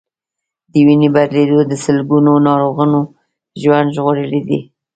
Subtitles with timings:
[0.71, 3.01] د وینې بدلېدل د سلګونو ناروغانو
[3.61, 4.59] ژوند ژغورلی دی.